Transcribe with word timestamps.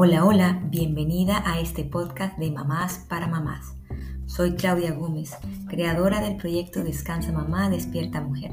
Hola, 0.00 0.24
hola, 0.24 0.62
bienvenida 0.66 1.42
a 1.44 1.58
este 1.58 1.82
podcast 1.82 2.38
de 2.38 2.52
Mamás 2.52 3.04
para 3.08 3.26
Mamás. 3.26 3.74
Soy 4.26 4.54
Claudia 4.54 4.92
Gómez, 4.92 5.36
creadora 5.66 6.20
del 6.20 6.36
proyecto 6.36 6.84
Descansa 6.84 7.32
Mamá, 7.32 7.68
Despierta 7.68 8.20
Mujer. 8.20 8.52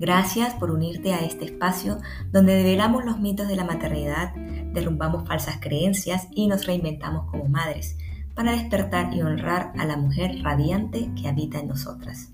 Gracias 0.00 0.52
por 0.54 0.72
unirte 0.72 1.14
a 1.14 1.20
este 1.20 1.44
espacio 1.44 1.98
donde 2.32 2.56
develamos 2.56 3.04
los 3.04 3.20
mitos 3.20 3.46
de 3.46 3.54
la 3.54 3.62
maternidad, 3.62 4.34
derrumbamos 4.72 5.28
falsas 5.28 5.58
creencias 5.60 6.26
y 6.32 6.48
nos 6.48 6.66
reinventamos 6.66 7.30
como 7.30 7.44
madres 7.44 7.96
para 8.34 8.50
despertar 8.50 9.14
y 9.14 9.22
honrar 9.22 9.72
a 9.78 9.84
la 9.84 9.96
mujer 9.96 10.42
radiante 10.42 11.08
que 11.14 11.28
habita 11.28 11.60
en 11.60 11.68
nosotras. 11.68 12.32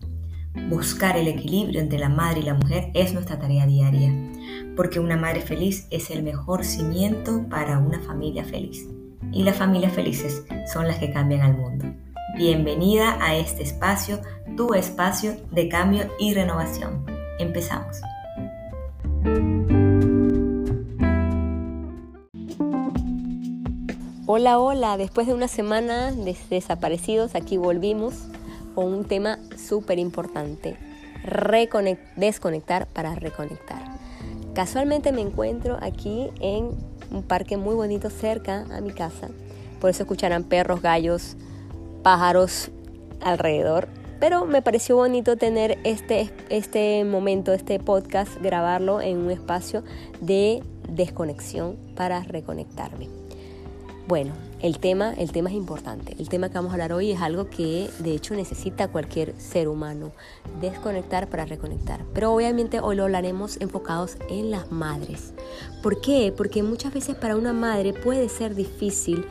Buscar 0.68 1.16
el 1.16 1.28
equilibrio 1.28 1.80
entre 1.80 1.98
la 1.98 2.08
madre 2.08 2.40
y 2.40 2.44
la 2.44 2.54
mujer 2.54 2.90
es 2.94 3.12
nuestra 3.12 3.38
tarea 3.38 3.66
diaria 3.66 4.12
porque 4.76 5.00
una 5.00 5.16
madre 5.16 5.40
feliz 5.40 5.86
es 5.90 6.10
el 6.10 6.22
mejor 6.22 6.64
cimiento 6.64 7.44
para 7.48 7.78
una 7.78 8.00
familia 8.00 8.44
feliz. 8.44 8.88
Y 9.32 9.42
las 9.42 9.56
familias 9.56 9.92
felices 9.92 10.44
son 10.72 10.88
las 10.88 10.98
que 10.98 11.12
cambian 11.12 11.42
al 11.42 11.56
mundo. 11.56 11.84
Bienvenida 12.36 13.18
a 13.20 13.36
este 13.36 13.62
espacio, 13.62 14.20
tu 14.56 14.72
espacio 14.74 15.36
de 15.50 15.68
cambio 15.68 16.10
y 16.18 16.34
renovación. 16.34 17.04
Empezamos. 17.38 18.00
Hola, 24.26 24.58
hola, 24.60 24.96
después 24.96 25.26
de 25.26 25.34
una 25.34 25.48
semana 25.48 26.12
de 26.12 26.36
desaparecidos, 26.48 27.34
aquí 27.34 27.56
volvimos 27.56 28.14
con 28.74 28.86
un 28.92 29.04
tema 29.04 29.38
súper 29.56 29.98
importante, 29.98 30.76
desconectar 32.16 32.86
para 32.86 33.14
reconectar. 33.14 33.82
Casualmente 34.54 35.12
me 35.12 35.20
encuentro 35.20 35.78
aquí 35.80 36.30
en 36.40 36.70
un 37.10 37.22
parque 37.22 37.56
muy 37.56 37.74
bonito 37.74 38.10
cerca 38.10 38.66
a 38.70 38.80
mi 38.80 38.90
casa. 38.92 39.28
Por 39.80 39.90
eso 39.90 40.02
escucharán 40.02 40.44
perros, 40.44 40.82
gallos, 40.82 41.36
pájaros 42.02 42.70
alrededor. 43.20 43.88
Pero 44.18 44.44
me 44.44 44.60
pareció 44.60 44.96
bonito 44.96 45.36
tener 45.36 45.78
este, 45.84 46.30
este 46.50 47.04
momento, 47.04 47.54
este 47.54 47.78
podcast, 47.78 48.36
grabarlo 48.42 49.00
en 49.00 49.16
un 49.16 49.30
espacio 49.30 49.82
de 50.20 50.62
desconexión 50.88 51.76
para 51.96 52.22
reconectarme. 52.22 53.19
Bueno, 54.10 54.32
el 54.60 54.80
tema, 54.80 55.14
el 55.16 55.30
tema 55.30 55.50
es 55.50 55.54
importante. 55.54 56.16
El 56.18 56.28
tema 56.28 56.48
que 56.48 56.54
vamos 56.54 56.72
a 56.72 56.74
hablar 56.74 56.92
hoy 56.92 57.12
es 57.12 57.20
algo 57.20 57.48
que 57.48 57.88
de 58.00 58.12
hecho 58.12 58.34
necesita 58.34 58.88
cualquier 58.88 59.40
ser 59.40 59.68
humano, 59.68 60.10
desconectar 60.60 61.28
para 61.28 61.44
reconectar. 61.44 62.04
Pero 62.12 62.34
obviamente 62.34 62.80
hoy 62.80 62.96
lo 62.96 63.04
hablaremos 63.04 63.60
enfocados 63.60 64.16
en 64.28 64.50
las 64.50 64.72
madres. 64.72 65.32
¿Por 65.80 66.00
qué? 66.00 66.34
Porque 66.36 66.64
muchas 66.64 66.92
veces 66.92 67.14
para 67.14 67.36
una 67.36 67.52
madre 67.52 67.92
puede 67.92 68.28
ser 68.28 68.56
difícil 68.56 69.24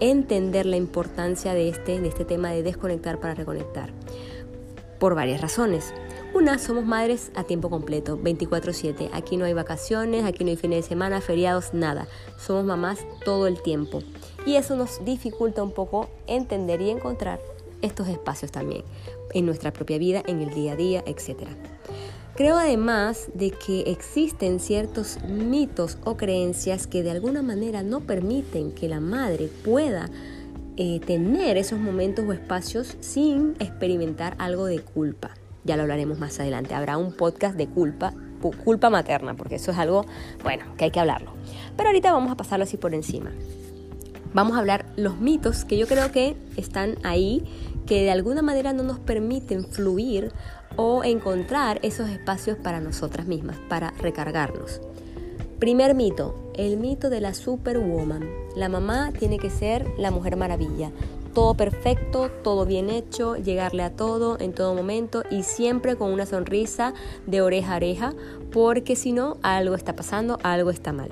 entender 0.00 0.66
la 0.66 0.76
importancia 0.76 1.54
de 1.54 1.70
este, 1.70 1.98
de 1.98 2.08
este 2.08 2.26
tema 2.26 2.50
de 2.50 2.62
desconectar 2.62 3.18
para 3.18 3.34
reconectar. 3.34 3.90
Por 4.98 5.14
varias 5.14 5.40
razones. 5.40 5.94
Una, 6.36 6.58
somos 6.58 6.84
madres 6.84 7.30
a 7.34 7.44
tiempo 7.44 7.70
completo, 7.70 8.18
24/7. 8.18 9.08
Aquí 9.14 9.38
no 9.38 9.46
hay 9.46 9.54
vacaciones, 9.54 10.26
aquí 10.26 10.44
no 10.44 10.50
hay 10.50 10.56
fines 10.56 10.84
de 10.84 10.88
semana, 10.88 11.22
feriados, 11.22 11.72
nada. 11.72 12.08
Somos 12.36 12.66
mamás 12.66 13.06
todo 13.24 13.46
el 13.46 13.62
tiempo. 13.62 14.02
Y 14.46 14.56
eso 14.56 14.76
nos 14.76 15.04
dificulta 15.04 15.62
un 15.62 15.72
poco 15.72 16.08
entender 16.26 16.80
y 16.80 16.90
encontrar 16.90 17.40
estos 17.82 18.08
espacios 18.08 18.50
también 18.50 18.84
en 19.34 19.44
nuestra 19.44 19.72
propia 19.72 19.98
vida, 19.98 20.22
en 20.26 20.40
el 20.40 20.54
día 20.54 20.72
a 20.72 20.76
día, 20.76 21.04
etc. 21.04 21.48
Creo 22.34 22.56
además 22.56 23.28
de 23.34 23.50
que 23.50 23.80
existen 23.90 24.60
ciertos 24.60 25.18
mitos 25.24 25.98
o 26.04 26.16
creencias 26.16 26.86
que 26.86 27.02
de 27.02 27.10
alguna 27.10 27.42
manera 27.42 27.82
no 27.82 28.00
permiten 28.00 28.72
que 28.72 28.88
la 28.88 29.00
madre 29.00 29.50
pueda 29.64 30.08
eh, 30.78 31.00
tener 31.00 31.58
esos 31.58 31.78
momentos 31.78 32.24
o 32.24 32.32
espacios 32.32 32.96
sin 33.00 33.56
experimentar 33.58 34.36
algo 34.38 34.64
de 34.64 34.80
culpa 34.80 35.34
ya 35.66 35.76
lo 35.76 35.82
hablaremos 35.82 36.18
más 36.18 36.38
adelante. 36.40 36.74
Habrá 36.74 36.96
un 36.96 37.12
podcast 37.12 37.56
de 37.56 37.66
culpa, 37.66 38.14
culpa 38.64 38.88
materna, 38.88 39.34
porque 39.34 39.56
eso 39.56 39.72
es 39.72 39.78
algo, 39.78 40.06
bueno, 40.42 40.64
que 40.78 40.84
hay 40.84 40.90
que 40.90 41.00
hablarlo. 41.00 41.32
Pero 41.76 41.88
ahorita 41.88 42.12
vamos 42.12 42.30
a 42.30 42.36
pasarlo 42.36 42.62
así 42.62 42.76
por 42.76 42.94
encima. 42.94 43.32
Vamos 44.34 44.56
a 44.56 44.60
hablar 44.60 44.86
los 44.96 45.18
mitos 45.18 45.64
que 45.64 45.78
yo 45.78 45.86
creo 45.86 46.12
que 46.12 46.36
están 46.56 46.96
ahí, 47.02 47.44
que 47.86 48.02
de 48.02 48.10
alguna 48.10 48.42
manera 48.42 48.72
no 48.72 48.82
nos 48.82 48.98
permiten 48.98 49.64
fluir 49.64 50.32
o 50.76 51.04
encontrar 51.04 51.78
esos 51.82 52.08
espacios 52.10 52.58
para 52.58 52.80
nosotras 52.80 53.26
mismas, 53.26 53.56
para 53.68 53.92
recargarnos. 53.92 54.80
Primer 55.58 55.94
mito, 55.94 56.52
el 56.54 56.76
mito 56.76 57.08
de 57.08 57.20
la 57.20 57.32
superwoman. 57.32 58.28
La 58.56 58.68
mamá 58.68 59.12
tiene 59.18 59.38
que 59.38 59.48
ser 59.48 59.86
la 59.98 60.10
mujer 60.10 60.36
maravilla 60.36 60.92
todo 61.36 61.52
perfecto, 61.52 62.30
todo 62.42 62.64
bien 62.64 62.88
hecho, 62.88 63.36
llegarle 63.36 63.82
a 63.82 63.90
todo 63.90 64.38
en 64.40 64.54
todo 64.54 64.74
momento 64.74 65.22
y 65.30 65.42
siempre 65.42 65.94
con 65.94 66.10
una 66.10 66.24
sonrisa 66.24 66.94
de 67.26 67.42
oreja 67.42 67.74
a 67.74 67.76
oreja, 67.76 68.14
porque 68.50 68.96
si 68.96 69.12
no, 69.12 69.36
algo 69.42 69.74
está 69.74 69.94
pasando, 69.94 70.38
algo 70.42 70.70
está 70.70 70.94
mal. 70.94 71.10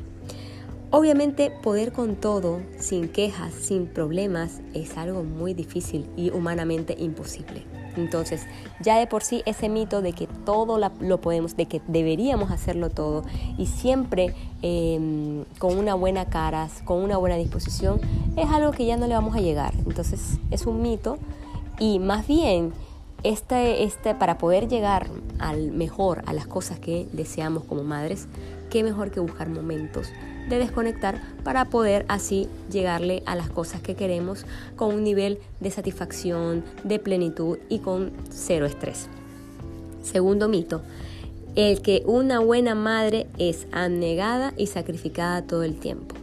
Obviamente 0.97 1.51
poder 1.51 1.91
con 1.91 2.15
todo, 2.15 2.61
sin 2.79 3.09
quejas, 3.09 3.53
sin 3.53 3.89
problemas, 3.89 4.61
es 4.75 4.97
algo 4.97 5.25
muy 5.25 5.53
difícil 5.53 6.09
y 6.17 6.31
humanamente 6.31 6.95
imposible. 6.97 7.65
Entonces, 7.97 8.47
ya 8.81 8.97
de 8.97 9.09
por 9.09 9.25
sí 9.25 9.43
ese 9.45 9.69
mito 9.69 10.03
de 10.03 10.13
que 10.13 10.29
todo 10.29 10.79
lo 11.01 11.21
podemos, 11.21 11.57
de 11.57 11.67
que 11.67 11.83
deberíamos 11.89 12.53
hacerlo 12.53 12.91
todo 12.91 13.25
y 13.59 13.67
siempre 13.67 14.37
em, 14.63 15.45
con 15.59 15.77
una 15.77 15.97
buena 15.97 16.27
cara, 16.27 16.69
con 16.85 17.03
una 17.03 17.17
buena 17.17 17.35
disposición, 17.35 18.01
es 18.37 18.49
algo 18.51 18.71
que 18.71 18.87
ya 18.87 18.97
no 18.97 19.09
le 19.09 19.15
vamos 19.15 19.35
a 19.35 19.41
llegar. 19.41 19.75
Entonces, 19.89 20.39
es 20.53 20.65
un 20.65 20.81
mito 20.81 21.19
y 21.81 21.99
más 21.99 22.29
bien 22.29 22.73
este, 23.25 23.83
este, 23.83 24.15
para 24.15 24.39
poder 24.39 24.69
llegar 24.69 25.09
al 25.41 25.73
mejor, 25.73 26.23
a 26.27 26.33
las 26.33 26.47
cosas 26.47 26.79
que 26.79 27.09
deseamos 27.13 27.65
como 27.65 27.83
madres, 27.83 28.29
qué 28.71 28.85
mejor 28.85 29.11
que 29.11 29.19
buscar 29.19 29.49
momentos 29.49 30.13
de 30.49 30.59
desconectar 30.59 31.21
para 31.43 31.67
poder 31.67 32.05
así 32.09 32.49
llegarle 32.71 33.23
a 33.27 33.37
las 33.37 33.51
cosas 33.51 33.81
que 33.81 33.95
queremos 33.95 34.45
con 34.77 34.95
un 34.95 35.05
nivel 35.05 35.39
de 35.61 35.71
satisfacción, 35.71 36.65
de 36.85 36.99
plenitud 36.99 37.59
y 37.69 37.79
con 37.79 38.13
cero 38.31 38.67
estrés. 38.67 39.09
Segundo 40.03 40.49
mito, 40.49 40.83
el 41.57 41.83
que 41.83 42.03
una 42.07 42.41
buena 42.41 42.75
madre 42.75 43.27
es 43.39 43.67
abnegada 43.73 44.53
y 44.57 44.67
sacrificada 44.67 45.43
todo 45.43 45.63
el 45.63 45.77
tiempo. 45.77 46.14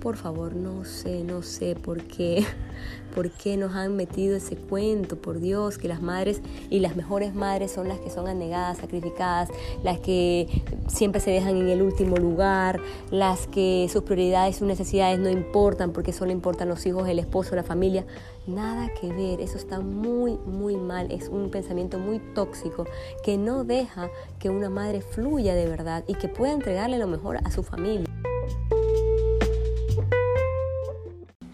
Por 0.00 0.16
favor, 0.16 0.54
no 0.54 0.84
sé, 0.84 1.24
no 1.24 1.42
sé 1.42 1.76
por 1.76 2.02
qué 2.04 2.44
¿Por 3.14 3.30
qué 3.30 3.56
nos 3.56 3.74
han 3.74 3.96
metido 3.96 4.36
ese 4.36 4.56
cuento? 4.56 5.16
Por 5.16 5.40
Dios, 5.40 5.78
que 5.78 5.88
las 5.88 6.00
madres 6.00 6.40
y 6.70 6.78
las 6.78 6.94
mejores 6.94 7.34
madres 7.34 7.72
son 7.72 7.88
las 7.88 7.98
que 7.98 8.08
son 8.08 8.28
anegadas, 8.28 8.78
sacrificadas, 8.78 9.48
las 9.82 9.98
que 9.98 10.62
siempre 10.86 11.20
se 11.20 11.30
dejan 11.30 11.56
en 11.56 11.68
el 11.68 11.82
último 11.82 12.16
lugar, 12.16 12.80
las 13.10 13.48
que 13.48 13.88
sus 13.92 14.04
prioridades, 14.04 14.56
sus 14.56 14.68
necesidades 14.68 15.18
no 15.18 15.28
importan 15.28 15.92
porque 15.92 16.12
solo 16.12 16.30
importan 16.30 16.68
los 16.68 16.86
hijos, 16.86 17.08
el 17.08 17.18
esposo, 17.18 17.56
la 17.56 17.64
familia. 17.64 18.04
Nada 18.46 18.90
que 19.00 19.08
ver, 19.08 19.40
eso 19.40 19.58
está 19.58 19.80
muy, 19.80 20.38
muy 20.46 20.76
mal, 20.76 21.10
es 21.10 21.28
un 21.28 21.50
pensamiento 21.50 21.98
muy 21.98 22.20
tóxico 22.34 22.86
que 23.24 23.36
no 23.36 23.64
deja 23.64 24.08
que 24.38 24.50
una 24.50 24.70
madre 24.70 25.02
fluya 25.02 25.54
de 25.54 25.66
verdad 25.66 26.04
y 26.06 26.14
que 26.14 26.28
pueda 26.28 26.52
entregarle 26.52 26.98
lo 26.98 27.06
mejor 27.06 27.38
a 27.44 27.50
su 27.50 27.62
familia. 27.62 28.06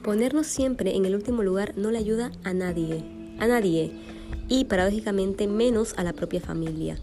Ponernos 0.07 0.47
siempre 0.47 0.95
en 0.95 1.05
el 1.05 1.17
último 1.17 1.43
lugar 1.43 1.73
no 1.77 1.91
le 1.91 1.99
ayuda 1.99 2.31
a 2.45 2.55
nadie, 2.55 3.03
a 3.41 3.49
nadie, 3.49 3.91
y 4.49 4.67
paradójicamente 4.67 5.49
menos 5.49 5.95
a 5.97 6.05
la 6.05 6.13
propia 6.13 6.41
familia. 6.41 6.97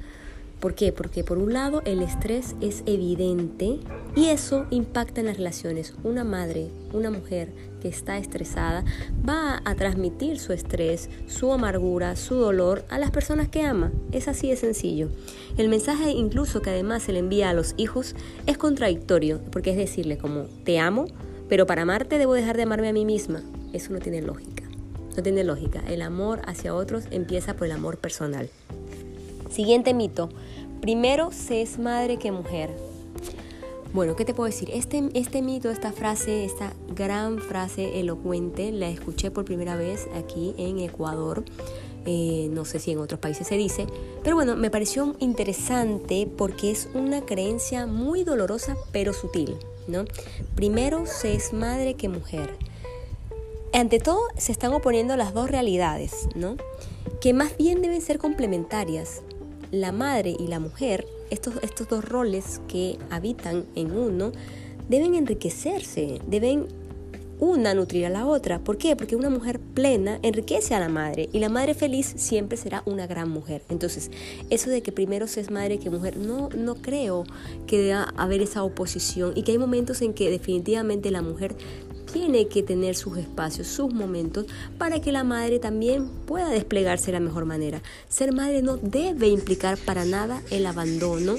¿Por 0.61 0.73
qué? 0.73 0.94
Porque 0.94 1.26
por 1.26 1.38
un 1.38 1.52
lado 1.52 1.82
el 1.84 2.02
estrés 2.02 2.55
es 2.61 2.82
evidente 2.85 3.82
y 4.16 4.28
eso 4.28 4.67
impacta 4.70 5.20
en 5.20 5.28
las 5.28 5.35
relaciones. 5.35 5.94
Una 6.05 6.23
madre, 6.23 6.70
una 6.94 7.11
mujer 7.11 7.50
que 7.82 7.90
está 7.90 8.17
estresada 8.17 8.85
va 9.28 9.61
a 9.66 9.76
transmitir 9.76 10.40
su 10.40 10.53
estrés, 10.53 11.09
su 11.28 11.52
amargura, 11.52 12.16
su 12.16 12.35
dolor 12.35 12.85
a 12.90 13.00
las 13.00 13.11
personas 13.11 13.50
que 13.50 13.64
ama. 13.64 13.91
Es 14.14 14.29
así 14.29 14.50
de 14.50 14.55
sencillo. 14.55 15.09
El 15.58 15.67
mensaje 15.67 16.11
incluso 16.11 16.61
que 16.61 16.70
además 16.70 17.03
se 17.03 17.11
le 17.11 17.20
envía 17.20 17.50
a 17.50 17.53
los 17.53 17.73
hijos 17.76 18.16
es 18.46 18.58
contradictorio 18.58 19.41
porque 19.52 19.72
es 19.72 19.76
decirle 19.76 20.17
como 20.17 20.46
te 20.64 20.79
amo, 20.79 21.08
pero 21.49 21.66
para 21.66 21.84
amarte 21.84 22.17
debo 22.17 22.34
dejar 22.34 22.57
de 22.57 22.63
amarme 22.63 22.90
a 22.90 22.93
mí 22.93 23.05
misma. 23.05 23.41
Eso 23.73 23.93
no 23.93 23.99
tiene 23.99 24.22
lógica. 24.22 24.63
No 25.16 25.23
tiene 25.23 25.43
lógica. 25.43 25.81
El 25.87 26.01
amor 26.01 26.41
hacia 26.45 26.73
otros 26.73 27.05
empieza 27.11 27.55
por 27.55 27.67
el 27.67 27.73
amor 27.73 27.97
personal. 27.97 28.49
Siguiente 29.49 29.93
mito. 29.93 30.29
Primero 30.81 31.31
se 31.31 31.61
es 31.61 31.78
madre 31.79 32.17
que 32.17 32.31
mujer. 32.31 32.72
Bueno, 33.93 34.16
¿qué 34.16 34.25
te 34.25 34.34
puedo 34.34 34.47
decir? 34.47 34.72
Este, 34.73 35.07
este 35.13 35.43
mito, 35.43 35.69
esta 35.69 35.91
frase, 35.91 36.45
esta 36.45 36.73
gran 36.95 37.37
frase 37.37 37.99
elocuente, 37.99 38.72
la 38.72 38.90
escuché 38.90 39.29
por 39.29 39.45
primera 39.45 39.75
vez 39.75 40.07
aquí 40.16 40.55
en 40.57 40.79
Ecuador. 40.79 41.43
Eh, 42.05 42.49
no 42.51 42.66
sé 42.66 42.79
si 42.79 42.91
en 42.91 42.97
otros 42.97 43.19
países 43.19 43.47
se 43.47 43.55
dice, 43.55 43.85
pero 44.23 44.35
bueno, 44.35 44.55
me 44.55 44.72
pareció 44.72 45.16
interesante 45.19 46.28
porque 46.37 46.72
es 46.72 46.90
una 46.95 47.22
creencia 47.22 47.85
muy 47.85 48.23
dolorosa 48.23 48.75
pero 48.91 49.13
sutil. 49.13 49.55
¿No? 49.88 50.06
Primero 50.56 51.06
se 51.06 51.35
es 51.35 51.53
madre 51.53 51.96
que 51.96 52.09
mujer. 52.09 52.58
Ante 53.74 54.00
todo 54.00 54.22
se 54.38 54.52
están 54.52 54.74
oponiendo 54.74 55.16
las 55.18 55.34
dos 55.34 55.50
realidades, 55.50 56.28
¿no? 56.35 56.58
Que 57.22 57.34
más 57.34 57.58
bien 57.58 57.82
deben 57.82 58.02
ser 58.02 58.20
complementarias. 58.20 59.22
La 59.72 59.91
madre 59.91 60.35
y 60.38 60.47
la 60.47 60.59
mujer, 60.59 61.08
estos, 61.32 61.56
estos 61.64 61.88
dos 61.88 62.06
roles 62.06 62.62
que 62.68 63.00
habitan 63.09 63.66
en 63.76 63.97
uno, 63.97 64.32
deben 64.90 65.16
enriquecerse, 65.16 66.22
deben 66.28 66.68
una 67.43 67.73
nutrir 67.73 68.05
a 68.05 68.09
la 68.09 68.25
otra. 68.25 68.59
¿Por 68.59 68.78
qué? 68.78 68.95
Porque 68.95 69.17
una 69.17 69.29
mujer 69.29 69.59
plena 69.59 70.17
enriquece 70.23 70.75
a 70.75 70.79
la 70.79 70.87
madre 70.87 71.28
y 71.34 71.40
la 71.40 71.49
madre 71.49 71.73
feliz 71.73 72.13
siempre 72.16 72.57
será 72.57 72.84
una 72.85 73.05
gran 73.05 73.29
mujer. 73.29 73.63
Entonces, 73.67 74.11
eso 74.49 74.69
de 74.69 74.81
que 74.81 74.93
primero 74.93 75.28
se 75.28 75.41
es 75.41 75.51
madre 75.51 75.78
que 75.78 75.90
mujer, 75.90 76.16
no, 76.16 76.47
no 76.55 76.75
creo 76.75 77.25
que 77.67 77.79
deba 77.79 78.13
haber 78.16 78.41
esa 78.41 78.63
oposición 78.63 79.34
y 79.35 79.43
que 79.43 79.51
hay 79.51 79.57
momentos 79.57 80.01
en 80.01 80.13
que 80.13 80.29
definitivamente 80.29 81.11
la 81.11 81.22
mujer 81.22 81.53
tiene 82.13 82.47
que 82.47 82.63
tener 82.63 82.95
sus 82.95 83.17
espacios, 83.17 83.67
sus 83.67 83.93
momentos, 83.93 84.45
para 84.78 85.01
que 85.01 85.11
la 85.11 85.25
madre 85.25 85.59
también 85.59 86.07
pueda 86.25 86.49
desplegarse 86.49 87.07
de 87.07 87.13
la 87.13 87.19
mejor 87.19 87.43
manera. 87.43 87.81
Ser 88.07 88.31
madre 88.31 88.61
no 88.61 88.78
debe 88.78 89.28
implicar 89.28 89.78
para 89.78 90.05
nada 90.05 90.41
el 90.49 90.66
abandono 90.66 91.35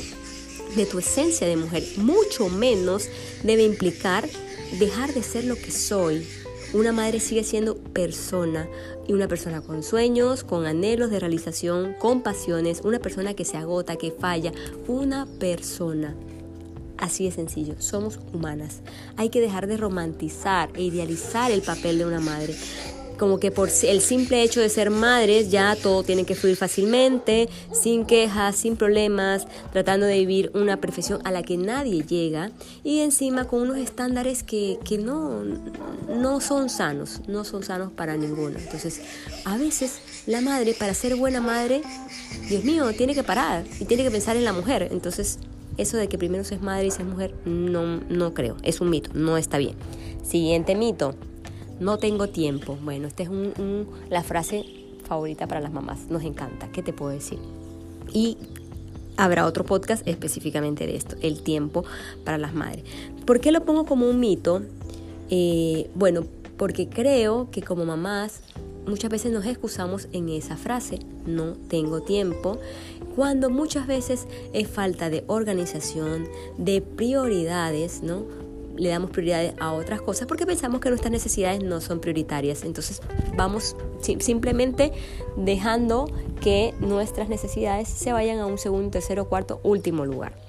de 0.76 0.84
tu 0.84 0.98
esencia 0.98 1.46
de 1.46 1.56
mujer, 1.56 1.82
mucho 1.96 2.48
menos 2.48 3.08
debe 3.42 3.62
implicar 3.62 4.28
dejar 4.78 5.12
de 5.14 5.22
ser 5.22 5.44
lo 5.44 5.56
que 5.56 5.70
soy. 5.70 6.26
Una 6.72 6.92
madre 6.92 7.20
sigue 7.20 7.44
siendo 7.44 7.76
persona 7.76 8.68
y 9.06 9.12
una 9.12 9.28
persona 9.28 9.60
con 9.60 9.82
sueños, 9.82 10.42
con 10.42 10.66
anhelos 10.66 11.10
de 11.10 11.20
realización, 11.20 11.94
con 11.98 12.22
pasiones, 12.22 12.80
una 12.82 12.98
persona 12.98 13.34
que 13.34 13.44
se 13.44 13.56
agota, 13.56 13.96
que 13.96 14.10
falla, 14.10 14.52
una 14.88 15.26
persona. 15.38 16.14
Así 16.98 17.24
de 17.24 17.32
sencillo, 17.32 17.74
somos 17.78 18.18
humanas. 18.32 18.80
Hay 19.16 19.28
que 19.28 19.40
dejar 19.40 19.66
de 19.66 19.76
romantizar 19.76 20.70
e 20.74 20.82
idealizar 20.82 21.50
el 21.50 21.62
papel 21.62 21.98
de 21.98 22.06
una 22.06 22.20
madre 22.20 22.54
como 23.18 23.38
que 23.38 23.50
por 23.50 23.68
el 23.68 24.00
simple 24.00 24.42
hecho 24.42 24.60
de 24.60 24.68
ser 24.68 24.90
madres 24.90 25.50
ya 25.50 25.76
todo 25.76 26.02
tiene 26.02 26.24
que 26.24 26.34
fluir 26.34 26.56
fácilmente, 26.56 27.48
sin 27.72 28.04
quejas, 28.04 28.56
sin 28.56 28.76
problemas, 28.76 29.46
tratando 29.72 30.06
de 30.06 30.18
vivir 30.18 30.50
una 30.54 30.78
profesión 30.78 31.20
a 31.24 31.30
la 31.30 31.42
que 31.42 31.56
nadie 31.56 32.04
llega 32.04 32.50
y 32.82 33.00
encima 33.00 33.46
con 33.46 33.62
unos 33.62 33.78
estándares 33.78 34.42
que, 34.42 34.78
que 34.84 34.98
no, 34.98 35.44
no 35.44 36.40
son 36.40 36.68
sanos, 36.68 37.20
no 37.26 37.44
son 37.44 37.62
sanos 37.62 37.92
para 37.92 38.16
ninguno. 38.16 38.58
Entonces, 38.58 39.00
a 39.44 39.56
veces 39.56 40.00
la 40.26 40.40
madre, 40.40 40.74
para 40.74 40.94
ser 40.94 41.16
buena 41.16 41.40
madre, 41.40 41.82
Dios 42.48 42.64
mío, 42.64 42.92
tiene 42.96 43.14
que 43.14 43.22
parar 43.22 43.64
y 43.80 43.84
tiene 43.84 44.04
que 44.04 44.10
pensar 44.10 44.36
en 44.36 44.44
la 44.44 44.52
mujer. 44.52 44.88
Entonces, 44.90 45.38
eso 45.76 45.96
de 45.96 46.08
que 46.08 46.18
primero 46.18 46.44
se 46.44 46.54
es 46.54 46.62
madre 46.62 46.86
y 46.86 46.90
se 46.90 47.02
es 47.02 47.08
mujer, 47.08 47.34
no, 47.44 48.00
no 48.08 48.34
creo, 48.34 48.56
es 48.62 48.80
un 48.80 48.90
mito, 48.90 49.10
no 49.14 49.36
está 49.36 49.58
bien. 49.58 49.74
Siguiente 50.22 50.74
mito 50.74 51.14
no 51.80 51.98
tengo 51.98 52.28
tiempo. 52.28 52.78
Bueno, 52.82 53.08
esta 53.08 53.22
es 53.22 53.30
la 54.10 54.22
frase 54.22 54.64
favorita 55.04 55.46
para 55.46 55.60
las 55.60 55.72
mamás. 55.72 56.08
Nos 56.10 56.22
encanta. 56.22 56.70
¿Qué 56.72 56.82
te 56.82 56.92
puedo 56.92 57.10
decir? 57.10 57.38
Y 58.12 58.36
habrá 59.16 59.46
otro 59.46 59.64
podcast 59.64 60.06
específicamente 60.06 60.86
de 60.86 60.96
esto, 60.96 61.16
el 61.20 61.42
tiempo 61.42 61.84
para 62.24 62.38
las 62.38 62.54
madres. 62.54 62.84
¿Por 63.24 63.40
qué 63.40 63.52
lo 63.52 63.64
pongo 63.64 63.84
como 63.84 64.08
un 64.08 64.20
mito? 64.20 64.62
Eh, 65.30 65.90
bueno, 65.94 66.24
porque 66.56 66.88
creo 66.88 67.50
que 67.50 67.62
como 67.62 67.84
mamás 67.84 68.40
muchas 68.86 69.10
veces 69.10 69.32
nos 69.32 69.46
excusamos 69.46 70.08
en 70.12 70.28
esa 70.28 70.56
frase, 70.56 70.98
no 71.26 71.54
tengo 71.68 72.02
tiempo, 72.02 72.58
cuando 73.16 73.48
muchas 73.48 73.86
veces 73.86 74.26
es 74.52 74.68
falta 74.68 75.08
de 75.08 75.24
organización, 75.26 76.28
de 76.58 76.82
prioridades, 76.82 78.02
¿no? 78.02 78.43
Le 78.76 78.88
damos 78.88 79.10
prioridad 79.10 79.54
a 79.60 79.72
otras 79.72 80.00
cosas 80.02 80.26
porque 80.26 80.46
pensamos 80.46 80.80
que 80.80 80.88
nuestras 80.88 81.12
necesidades 81.12 81.62
no 81.62 81.80
son 81.80 82.00
prioritarias. 82.00 82.64
Entonces 82.64 83.00
vamos 83.36 83.76
simplemente 84.20 84.92
dejando 85.36 86.10
que 86.40 86.74
nuestras 86.80 87.28
necesidades 87.28 87.88
se 87.88 88.12
vayan 88.12 88.38
a 88.38 88.46
un 88.46 88.58
segundo, 88.58 88.90
tercero, 88.90 89.28
cuarto, 89.28 89.60
último 89.62 90.04
lugar. 90.04 90.43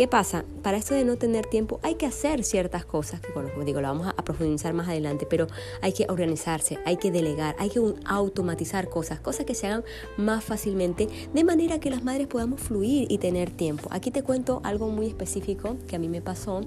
¿Qué 0.00 0.08
pasa? 0.08 0.46
Para 0.62 0.78
esto 0.78 0.94
de 0.94 1.04
no 1.04 1.16
tener 1.16 1.44
tiempo 1.44 1.78
hay 1.82 1.96
que 1.96 2.06
hacer 2.06 2.42
ciertas 2.42 2.86
cosas, 2.86 3.20
que 3.20 3.34
como 3.34 3.46
digo, 3.66 3.82
lo 3.82 3.88
vamos 3.88 4.06
a 4.06 4.24
profundizar 4.24 4.72
más 4.72 4.88
adelante, 4.88 5.26
pero 5.28 5.46
hay 5.82 5.92
que 5.92 6.06
organizarse, 6.08 6.78
hay 6.86 6.96
que 6.96 7.10
delegar, 7.10 7.54
hay 7.58 7.68
que 7.68 7.82
automatizar 8.06 8.88
cosas, 8.88 9.20
cosas 9.20 9.44
que 9.44 9.54
se 9.54 9.66
hagan 9.66 9.84
más 10.16 10.42
fácilmente, 10.42 11.06
de 11.34 11.44
manera 11.44 11.80
que 11.80 11.90
las 11.90 12.02
madres 12.02 12.28
podamos 12.28 12.60
fluir 12.62 13.12
y 13.12 13.18
tener 13.18 13.50
tiempo. 13.50 13.90
Aquí 13.92 14.10
te 14.10 14.22
cuento 14.22 14.62
algo 14.64 14.88
muy 14.88 15.04
específico 15.04 15.76
que 15.86 15.96
a 15.96 15.98
mí 15.98 16.08
me 16.08 16.22
pasó. 16.22 16.62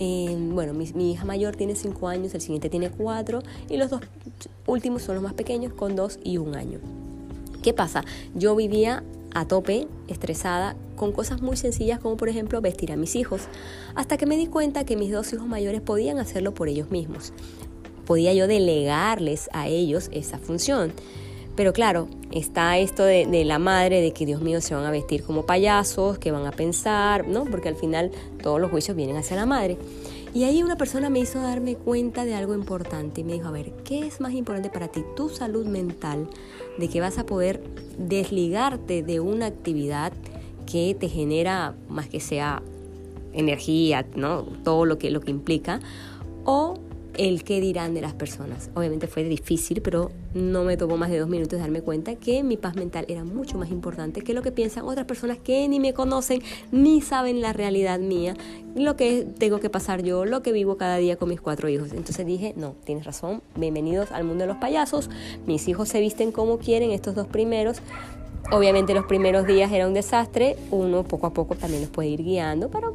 bueno, 0.00 0.74
mi, 0.74 0.92
mi, 0.94 1.12
hija 1.12 1.24
mayor 1.24 1.54
tiene 1.54 1.76
5 1.76 2.08
años, 2.08 2.34
el 2.34 2.40
siguiente 2.40 2.70
tiene 2.70 2.90
4 2.90 3.40
y 3.68 3.76
los 3.76 3.88
dos 3.88 4.00
últimos 4.66 5.02
son 5.02 5.14
los 5.14 5.22
más 5.22 5.34
pequeños 5.34 5.72
con 5.74 5.94
2 5.94 6.18
y 6.24 6.38
1 6.38 6.58
año. 6.58 6.80
¿Qué 7.62 7.72
pasa? 7.72 8.04
Yo 8.34 8.56
vivía 8.56 9.04
a 9.34 9.46
tope, 9.46 9.86
estresada, 10.08 10.76
con 10.96 11.12
cosas 11.12 11.42
muy 11.42 11.56
sencillas 11.56 11.98
como 11.98 12.16
por 12.16 12.28
ejemplo 12.28 12.60
vestir 12.60 12.92
a 12.92 12.96
mis 12.96 13.16
hijos, 13.16 13.42
hasta 13.94 14.16
que 14.16 14.26
me 14.26 14.36
di 14.36 14.46
cuenta 14.46 14.84
que 14.84 14.96
mis 14.96 15.12
dos 15.12 15.32
hijos 15.32 15.46
mayores 15.46 15.80
podían 15.80 16.18
hacerlo 16.18 16.54
por 16.54 16.68
ellos 16.68 16.90
mismos. 16.90 17.32
Podía 18.06 18.32
yo 18.32 18.46
delegarles 18.46 19.50
a 19.52 19.68
ellos 19.68 20.08
esa 20.12 20.38
función. 20.38 20.92
Pero 21.56 21.72
claro, 21.72 22.08
está 22.32 22.78
esto 22.78 23.04
de, 23.04 23.44
la 23.44 23.58
madre, 23.58 24.00
de 24.00 24.12
que 24.12 24.26
Dios 24.26 24.40
mío 24.40 24.60
se 24.60 24.74
van 24.74 24.84
a 24.84 24.90
vestir 24.90 25.22
como 25.22 25.46
payasos, 25.46 26.18
que 26.18 26.32
van 26.32 26.46
a 26.46 26.50
pensar, 26.50 27.28
¿no? 27.28 27.44
Porque 27.44 27.68
al 27.68 27.76
final 27.76 28.10
todos 28.42 28.60
los 28.60 28.70
juicios 28.70 28.96
vienen 28.96 29.16
hacia 29.16 29.36
la 29.36 29.46
madre. 29.46 29.78
Y 30.34 30.42
ahí 30.42 30.64
una 30.64 30.74
persona 30.74 31.10
me 31.10 31.20
hizo 31.20 31.40
darme 31.40 31.76
cuenta 31.76 32.24
de 32.24 32.34
algo 32.34 32.54
importante 32.54 33.20
y 33.20 33.24
me 33.24 33.34
dijo, 33.34 33.46
a 33.46 33.52
ver, 33.52 33.72
¿qué 33.84 34.00
es 34.00 34.20
más 34.20 34.32
importante 34.32 34.68
para 34.68 34.88
ti? 34.88 35.04
Tu 35.14 35.28
salud 35.28 35.64
mental, 35.64 36.28
de 36.76 36.88
que 36.88 37.00
vas 37.00 37.18
a 37.18 37.24
poder 37.24 37.62
desligarte 37.96 39.04
de 39.04 39.20
una 39.20 39.46
actividad 39.46 40.12
que 40.66 40.96
te 40.98 41.08
genera 41.08 41.76
más 41.88 42.08
que 42.08 42.18
sea 42.18 42.62
energía, 43.32 44.06
¿no? 44.16 44.42
Todo 44.64 44.86
lo 44.86 44.98
que, 44.98 45.10
lo 45.10 45.20
que 45.20 45.30
implica, 45.30 45.78
o 46.44 46.80
el 47.16 47.44
qué 47.44 47.60
dirán 47.60 47.94
de 47.94 48.00
las 48.00 48.12
personas. 48.12 48.70
Obviamente 48.74 49.06
fue 49.06 49.24
difícil, 49.24 49.82
pero 49.82 50.10
no 50.34 50.64
me 50.64 50.76
tomó 50.76 50.96
más 50.96 51.10
de 51.10 51.18
dos 51.18 51.28
minutos 51.28 51.58
darme 51.58 51.80
cuenta 51.80 52.14
que 52.16 52.42
mi 52.42 52.56
paz 52.56 52.76
mental 52.76 53.04
era 53.08 53.24
mucho 53.24 53.58
más 53.58 53.70
importante 53.70 54.22
que 54.22 54.34
lo 54.34 54.42
que 54.42 54.52
piensan 54.52 54.84
otras 54.84 55.06
personas 55.06 55.38
que 55.38 55.66
ni 55.68 55.80
me 55.80 55.94
conocen, 55.94 56.42
ni 56.72 57.00
saben 57.00 57.40
la 57.40 57.52
realidad 57.52 57.98
mía, 57.98 58.34
lo 58.74 58.96
que 58.96 59.26
tengo 59.38 59.60
que 59.60 59.70
pasar 59.70 60.02
yo, 60.02 60.24
lo 60.24 60.42
que 60.42 60.52
vivo 60.52 60.76
cada 60.76 60.96
día 60.96 61.16
con 61.16 61.28
mis 61.28 61.40
cuatro 61.40 61.68
hijos. 61.68 61.92
Entonces 61.92 62.26
dije, 62.26 62.54
no, 62.56 62.74
tienes 62.84 63.04
razón, 63.04 63.42
bienvenidos 63.56 64.12
al 64.12 64.24
mundo 64.24 64.42
de 64.42 64.48
los 64.48 64.56
payasos, 64.58 65.10
mis 65.46 65.68
hijos 65.68 65.88
se 65.88 66.00
visten 66.00 66.32
como 66.32 66.58
quieren, 66.58 66.90
estos 66.90 67.14
dos 67.14 67.26
primeros, 67.26 67.80
Obviamente 68.50 68.92
los 68.92 69.06
primeros 69.06 69.46
días 69.46 69.72
era 69.72 69.86
un 69.86 69.94
desastre, 69.94 70.56
uno 70.70 71.02
poco 71.02 71.26
a 71.26 71.32
poco 71.32 71.54
también 71.54 71.80
los 71.80 71.90
puede 71.90 72.10
ir 72.10 72.22
guiando, 72.22 72.68
pero 72.68 72.94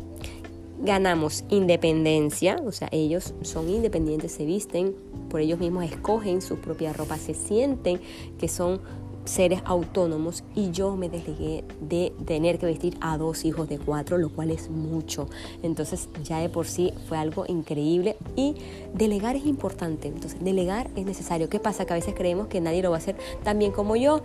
ganamos 0.82 1.44
independencia, 1.50 2.58
o 2.66 2.72
sea, 2.72 2.88
ellos 2.92 3.34
son 3.42 3.70
independientes, 3.70 4.32
se 4.32 4.46
visten, 4.46 4.96
por 5.30 5.42
ellos 5.42 5.60
mismos 5.60 5.84
escogen 5.86 6.42
su 6.42 6.58
propia 6.58 6.94
ropa, 6.94 7.18
se 7.18 7.34
sienten 7.34 8.00
que 8.40 8.48
son 8.48 8.82
seres 9.26 9.62
autónomos 9.66 10.44
y 10.56 10.72
yo 10.72 10.96
me 10.96 11.08
desligué 11.08 11.64
de 11.82 12.14
tener 12.26 12.58
que 12.58 12.66
vestir 12.66 12.98
a 13.00 13.18
dos 13.18 13.46
hijos 13.46 13.70
de 13.70 13.78
cuatro, 13.78 14.18
lo 14.18 14.30
cual 14.30 14.50
es 14.50 14.70
mucho. 14.70 15.28
Entonces 15.62 16.10
ya 16.24 16.40
de 16.40 16.50
por 16.50 16.66
sí 16.66 16.94
fue 17.08 17.18
algo 17.18 17.46
increíble 17.48 18.18
y 18.36 18.56
delegar 18.94 19.36
es 19.36 19.46
importante. 19.46 20.08
Entonces 20.08 20.44
delegar 20.44 20.90
es 20.96 21.06
necesario. 21.06 21.48
¿Qué 21.48 21.60
pasa? 21.60 21.86
Que 21.86 21.94
a 21.94 21.98
veces 21.98 22.16
creemos 22.16 22.48
que 22.48 22.60
nadie 22.60 22.82
lo 22.82 22.90
va 22.90 22.96
a 22.96 23.00
hacer 23.00 23.18
tan 23.44 23.60
bien 23.60 23.72
como 23.72 23.96
yo, 23.96 24.22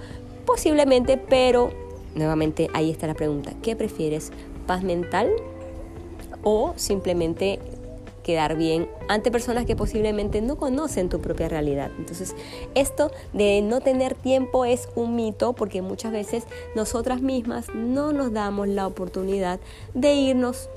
posiblemente, 0.47 1.19
pero 1.19 1.71
nuevamente 2.15 2.71
ahí 2.73 2.91
está 2.91 3.07
la 3.07 3.15
pregunta. 3.15 3.53
¿Qué 3.63 3.77
prefieres? 3.77 4.33
¿Paz 4.67 4.83
mental 4.83 5.29
o 6.45 6.75
simplemente 6.77 7.59
quedar 8.25 8.57
bien 8.57 8.89
ante 9.09 9.31
personas 9.31 9.67
que 9.67 9.77
posiblemente 9.77 10.41
no 10.41 10.57
conocen 10.57 11.09
tu 11.09 11.21
propia 11.21 11.49
realidad. 11.49 11.91
Entonces, 11.99 12.35
esto 12.75 13.13
de 13.33 13.61
no 13.63 13.81
tener 13.81 14.15
tiempo 14.15 14.65
es 14.65 14.89
un 14.97 15.15
mito 15.15 15.53
porque 15.53 15.83
muchas 15.83 16.11
veces 16.11 16.45
nosotras 16.75 17.21
mismas 17.21 17.67
no 17.75 18.13
nos 18.13 18.33
damos 18.33 18.67
la 18.67 18.87
oportunidad 18.87 19.61
de 19.93 20.15
irnos 20.15 20.69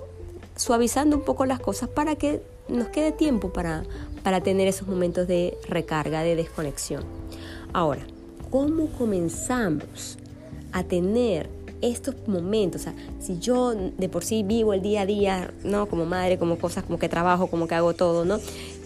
suavizando 0.55 1.15
un 1.15 1.23
poco 1.23 1.45
las 1.45 1.59
cosas 1.59 1.89
para 1.89 2.15
que 2.15 2.41
nos 2.67 2.89
quede 2.89 3.11
tiempo 3.11 3.49
para, 3.49 3.83
para 4.23 4.41
tener 4.41 4.67
esos 4.67 4.87
momentos 4.87 5.27
de 5.27 5.57
recarga, 5.67 6.21
de 6.21 6.35
desconexión. 6.35 7.03
Ahora, 7.73 8.05
¿cómo 8.51 8.87
comenzamos 8.87 10.17
a 10.73 10.83
tener 10.83 11.49
estos 11.81 12.15
momentos, 12.27 12.81
o 12.81 12.83
sea, 12.85 12.95
si 13.19 13.39
yo 13.39 13.73
de 13.73 14.09
por 14.09 14.23
sí 14.23 14.43
vivo 14.43 14.73
el 14.73 14.81
día 14.81 15.01
a 15.01 15.05
día, 15.05 15.53
¿no? 15.63 15.87
Como 15.87 16.05
madre, 16.05 16.37
como 16.37 16.57
cosas, 16.57 16.83
como 16.83 16.99
que 16.99 17.09
trabajo, 17.09 17.47
como 17.47 17.67
que 17.67 17.75
hago 17.75 17.93
todo, 17.93 18.25
¿no? 18.25 18.39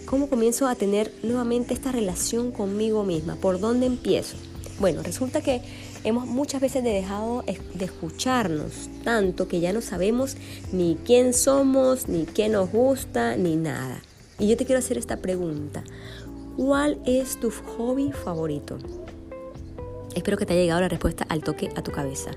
¿Cómo 0.06 0.28
comienzo 0.28 0.66
a 0.66 0.74
tener 0.74 1.12
nuevamente 1.22 1.72
esta 1.72 1.92
relación 1.92 2.52
conmigo 2.52 3.04
misma? 3.04 3.36
¿Por 3.36 3.60
dónde 3.60 3.86
empiezo? 3.86 4.36
Bueno, 4.78 5.02
resulta 5.02 5.40
que 5.40 5.62
hemos 6.04 6.26
muchas 6.26 6.60
veces 6.60 6.82
dejado 6.82 7.44
de 7.74 7.84
escucharnos 7.84 8.90
tanto 9.04 9.48
que 9.48 9.60
ya 9.60 9.72
no 9.72 9.80
sabemos 9.80 10.36
ni 10.72 10.96
quién 11.04 11.32
somos, 11.32 12.08
ni 12.08 12.24
qué 12.24 12.48
nos 12.48 12.70
gusta, 12.70 13.36
ni 13.36 13.56
nada. 13.56 14.02
Y 14.38 14.48
yo 14.48 14.56
te 14.56 14.66
quiero 14.66 14.80
hacer 14.80 14.98
esta 14.98 15.18
pregunta. 15.18 15.84
¿Cuál 16.56 17.00
es 17.06 17.38
tu 17.38 17.50
hobby 17.50 18.12
favorito? 18.12 18.76
Espero 20.14 20.36
que 20.36 20.44
te 20.44 20.52
haya 20.52 20.62
llegado 20.62 20.80
la 20.82 20.88
respuesta 20.88 21.24
al 21.28 21.42
toque 21.42 21.70
a 21.74 21.82
tu 21.82 21.92
cabeza. 21.92 22.32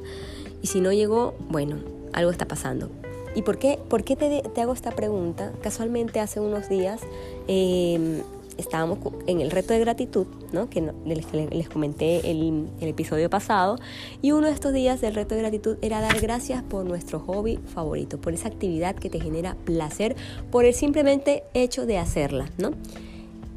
Y 0.61 0.67
si 0.67 0.81
no 0.81 0.91
llegó, 0.91 1.35
bueno, 1.49 1.77
algo 2.13 2.31
está 2.31 2.47
pasando. 2.47 2.89
¿Y 3.35 3.41
por 3.41 3.57
qué, 3.57 3.77
por 3.89 4.03
qué 4.03 4.15
te, 4.15 4.61
hago 4.61 4.73
esta 4.73 4.91
pregunta? 4.91 5.51
Casualmente 5.61 6.21
hace 6.21 6.39
unos 6.39 6.69
días 6.69 7.01
em, 7.47 8.21
estábamos 8.57 8.99
en 9.27 9.41
el 9.41 9.51
reto 9.51 9.73
de 9.73 9.79
gratitud, 9.79 10.25
¿no? 10.53 10.69
que 10.69 10.89
les, 11.05 11.67
comenté 11.67 12.31
el, 12.31 12.67
el, 12.79 12.87
episodio 12.87 13.29
pasado, 13.29 13.77
y 14.21 14.31
uno 14.31 14.47
de 14.47 14.53
estos 14.53 14.71
días 14.71 15.01
del 15.01 15.15
reto 15.15 15.35
de 15.35 15.41
gratitud 15.41 15.77
era 15.81 15.99
dar 15.99 16.21
gracias 16.21 16.63
por 16.63 16.85
nuestro 16.85 17.19
hobby 17.19 17.57
favorito, 17.57 18.19
por 18.19 18.33
esa 18.33 18.47
actividad 18.47 18.95
que 18.95 19.09
te 19.09 19.19
genera 19.19 19.55
placer, 19.65 20.15
por 20.49 20.63
el 20.63 20.73
simplemente 20.73 21.43
hecho 21.53 21.85
de 21.85 21.97
hacerla. 21.97 22.49
¿no? 22.57 22.71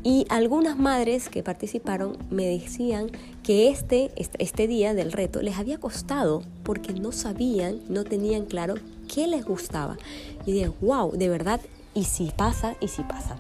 Y 0.03 0.27
algunas 0.29 0.79
madres 0.79 1.29
que 1.29 1.43
participaron 1.43 2.17
me 2.31 2.47
decían 2.47 3.11
que 3.49 3.71
este, 3.71 4.11
este 4.15 4.67
día 4.67 4.93
del 4.93 5.11
reto 5.11 5.41
les 5.41 5.57
había 5.57 5.79
costado 5.79 6.43
porque 6.65 6.93
no 6.93 7.13
sabían, 7.13 7.81
no 7.89 8.05
tenían 8.05 8.45
claro 8.45 8.75
qué 9.11 9.27
les 9.27 9.43
gustaba. 9.43 9.97
Y 10.45 10.53
dije, 10.53 10.71
wow, 10.83 11.13
de 11.13 11.31
verdad, 11.31 11.59
y 11.95 12.05
si 12.05 12.31
pasa, 12.37 12.77
y 12.79 12.89
si 12.89 13.05
pasa. 13.05 13.39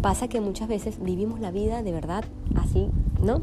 Pasa 0.00 0.28
que 0.28 0.40
muchas 0.40 0.66
veces 0.66 0.96
vivimos 0.98 1.40
la 1.40 1.50
vida 1.50 1.82
de 1.82 1.92
verdad 1.92 2.24
así, 2.54 2.88
¿no? 3.22 3.42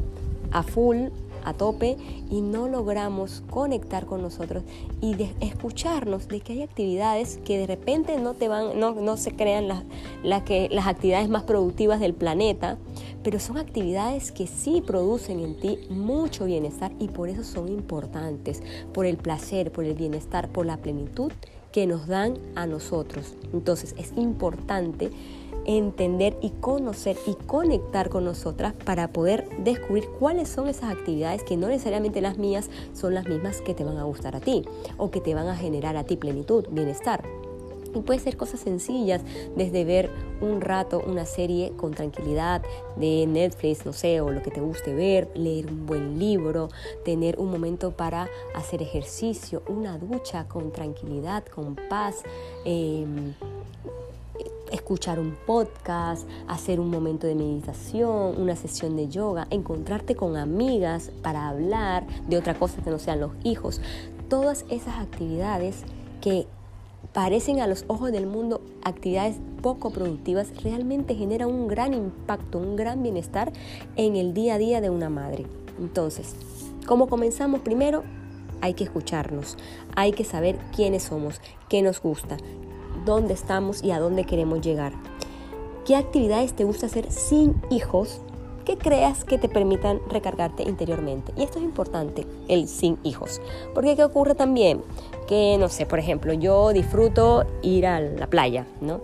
A 0.50 0.64
full, 0.64 1.10
a 1.44 1.54
tope 1.54 1.96
y 2.30 2.40
no 2.40 2.68
logramos 2.68 3.42
conectar 3.50 4.06
con 4.06 4.22
nosotros 4.22 4.64
y 5.00 5.14
escucharnos 5.40 6.28
de 6.28 6.40
que 6.40 6.54
hay 6.54 6.62
actividades 6.62 7.38
que 7.44 7.58
de 7.58 7.66
repente 7.66 8.18
no 8.18 8.34
te 8.34 8.48
van, 8.48 8.78
no, 8.78 8.92
no 8.92 9.16
se 9.16 9.32
crean 9.32 9.68
las, 9.68 10.42
que, 10.42 10.68
las 10.70 10.86
actividades 10.86 11.28
más 11.28 11.44
productivas 11.44 12.00
del 12.00 12.14
planeta, 12.14 12.78
pero 13.22 13.38
son 13.38 13.58
actividades 13.58 14.32
que 14.32 14.46
sí 14.46 14.82
producen 14.84 15.40
en 15.40 15.58
ti 15.58 15.78
mucho 15.90 16.44
bienestar 16.44 16.92
y 16.98 17.08
por 17.08 17.28
eso 17.28 17.44
son 17.44 17.68
importantes, 17.68 18.62
por 18.92 19.06
el 19.06 19.16
placer, 19.16 19.72
por 19.72 19.84
el 19.84 19.94
bienestar, 19.94 20.48
por 20.48 20.66
la 20.66 20.76
plenitud 20.76 21.32
que 21.72 21.86
nos 21.86 22.06
dan 22.06 22.38
a 22.54 22.66
nosotros. 22.66 23.34
Entonces 23.52 23.94
es 23.98 24.12
importante 24.16 25.10
entender 25.66 26.36
y 26.40 26.50
conocer 26.50 27.16
y 27.26 27.34
conectar 27.46 28.08
con 28.08 28.24
nosotras 28.24 28.74
para 28.84 29.12
poder 29.12 29.48
descubrir 29.58 30.08
cuáles 30.18 30.48
son 30.48 30.68
esas 30.68 30.92
actividades 30.92 31.42
que 31.42 31.56
no 31.56 31.68
necesariamente 31.68 32.20
las 32.20 32.38
mías 32.38 32.70
son 32.92 33.14
las 33.14 33.26
mismas 33.26 33.60
que 33.60 33.74
te 33.74 33.84
van 33.84 33.98
a 33.98 34.04
gustar 34.04 34.36
a 34.36 34.40
ti 34.40 34.64
o 34.96 35.10
que 35.10 35.20
te 35.20 35.34
van 35.34 35.48
a 35.48 35.56
generar 35.56 35.96
a 35.96 36.04
ti 36.04 36.16
plenitud, 36.16 36.66
bienestar. 36.70 37.22
Y 37.94 38.00
puede 38.00 38.20
ser 38.20 38.36
cosas 38.36 38.60
sencillas, 38.60 39.20
desde 39.54 39.84
ver 39.84 40.10
un 40.40 40.60
rato 40.60 41.02
una 41.06 41.26
serie 41.26 41.72
con 41.76 41.92
tranquilidad 41.92 42.62
de 42.96 43.26
Netflix, 43.26 43.84
no 43.84 43.92
sé, 43.92 44.20
o 44.22 44.30
lo 44.30 44.42
que 44.42 44.50
te 44.50 44.60
guste 44.60 44.94
ver, 44.94 45.30
leer 45.34 45.66
un 45.66 45.86
buen 45.86 46.18
libro, 46.18 46.68
tener 47.04 47.38
un 47.38 47.50
momento 47.50 47.90
para 47.90 48.28
hacer 48.54 48.82
ejercicio, 48.82 49.62
una 49.68 49.98
ducha 49.98 50.48
con 50.48 50.72
tranquilidad, 50.72 51.44
con 51.44 51.76
paz. 51.76 52.22
Em, 52.64 53.34
escuchar 54.72 55.20
un 55.20 55.36
podcast, 55.46 56.28
hacer 56.48 56.80
un 56.80 56.90
momento 56.90 57.26
de 57.26 57.34
meditación, 57.34 58.40
una 58.40 58.56
sesión 58.56 58.96
de 58.96 59.08
yoga, 59.08 59.46
encontrarte 59.50 60.16
con 60.16 60.36
amigas 60.36 61.12
para 61.22 61.48
hablar 61.48 62.06
de 62.26 62.38
otra 62.38 62.54
cosa 62.54 62.82
que 62.82 62.90
no 62.90 62.98
sean 62.98 63.20
los 63.20 63.32
hijos. 63.44 63.80
Todas 64.28 64.64
esas 64.70 64.96
actividades 64.96 65.84
que 66.20 66.46
parecen 67.12 67.60
a 67.60 67.66
los 67.66 67.84
ojos 67.88 68.12
del 68.12 68.26
mundo 68.26 68.62
actividades 68.82 69.36
poco 69.60 69.90
productivas, 69.90 70.62
realmente 70.62 71.14
generan 71.14 71.48
un 71.48 71.68
gran 71.68 71.94
impacto, 71.94 72.58
un 72.58 72.76
gran 72.76 73.02
bienestar 73.02 73.52
en 73.96 74.16
el 74.16 74.34
día 74.34 74.54
a 74.54 74.58
día 74.58 74.80
de 74.80 74.90
una 74.90 75.08
madre. 75.08 75.46
Entonces, 75.78 76.34
¿cómo 76.86 77.08
comenzamos? 77.08 77.60
Primero, 77.60 78.02
hay 78.60 78.74
que 78.74 78.84
escucharnos, 78.84 79.56
hay 79.96 80.12
que 80.12 80.24
saber 80.24 80.58
quiénes 80.74 81.04
somos, 81.04 81.40
qué 81.68 81.82
nos 81.82 82.00
gusta, 82.00 82.36
dónde 83.04 83.34
estamos 83.34 83.82
y 83.82 83.90
a 83.90 83.98
dónde 83.98 84.24
queremos 84.24 84.60
llegar. 84.60 84.92
¿Qué 85.84 85.96
actividades 85.96 86.54
te 86.54 86.64
gusta 86.64 86.86
hacer 86.86 87.10
sin 87.10 87.60
hijos 87.70 88.20
que 88.64 88.78
creas 88.78 89.24
que 89.24 89.38
te 89.38 89.48
permitan 89.48 90.00
recargarte 90.08 90.62
interiormente? 90.62 91.32
Y 91.36 91.42
esto 91.42 91.58
es 91.58 91.64
importante, 91.64 92.24
el 92.46 92.68
sin 92.68 92.98
hijos. 93.02 93.40
Porque 93.74 93.96
¿qué 93.96 94.04
ocurre 94.04 94.36
también? 94.36 94.82
Que, 95.26 95.56
no 95.58 95.68
sé, 95.68 95.86
por 95.86 95.98
ejemplo, 95.98 96.32
yo 96.32 96.72
disfruto 96.72 97.44
ir 97.62 97.86
a 97.86 98.00
la 98.00 98.28
playa, 98.28 98.66
¿no? 98.80 99.00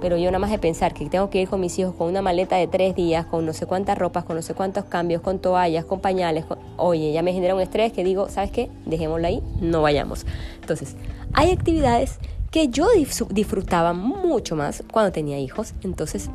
Pero 0.00 0.16
yo 0.16 0.24
nada 0.30 0.40
más 0.40 0.50
de 0.50 0.58
pensar 0.58 0.94
que 0.94 1.08
tengo 1.08 1.30
que 1.30 1.42
ir 1.42 1.48
con 1.48 1.60
mis 1.60 1.78
hijos 1.78 1.94
con 1.94 2.08
una 2.08 2.22
maleta 2.22 2.56
de 2.56 2.66
tres 2.66 2.96
días, 2.96 3.26
con 3.26 3.46
no 3.46 3.52
sé 3.52 3.66
cuántas 3.66 3.96
ropas, 3.96 4.24
con 4.24 4.34
no 4.34 4.42
sé 4.42 4.52
cuántos 4.52 4.86
cambios, 4.86 5.22
con 5.22 5.38
toallas, 5.38 5.84
con 5.84 6.00
pañales, 6.00 6.44
oye, 6.76 7.12
ya 7.12 7.22
me 7.22 7.32
genera 7.32 7.54
un 7.54 7.60
estrés 7.60 7.92
que 7.92 8.02
digo, 8.02 8.28
¿sabes 8.28 8.50
qué? 8.50 8.68
Dejémosla 8.84 9.28
ahí, 9.28 9.42
no 9.60 9.80
vayamos. 9.82 10.26
Entonces, 10.60 10.96
hay 11.34 11.52
actividades 11.52 12.18
que 12.52 12.68
yo 12.68 12.86
disfrutaba 13.30 13.94
mucho 13.94 14.54
más 14.56 14.84
cuando 14.92 15.10
tenía 15.10 15.38
hijos. 15.38 15.72
Entonces 15.82 16.30